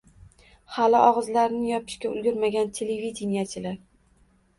Hali 0.77 1.01
og‘izlarini 1.09 1.69
yopishga 1.71 2.13
ulgurmagan 2.13 2.73
televideniyechilar 2.79 3.77